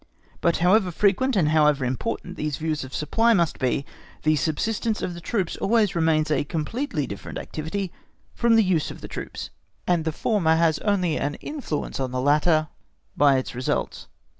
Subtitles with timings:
[0.41, 3.85] But however frequent and however important these views of supply may be,
[4.23, 7.91] the subsistence of the troops always remains a completely different activity
[8.33, 9.51] from the use of the troops,
[9.85, 12.69] and the former has only an influence on the latter
[13.15, 14.07] by its results.